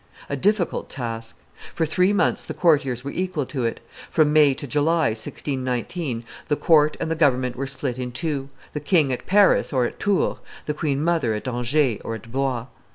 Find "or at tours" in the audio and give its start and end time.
9.71-10.39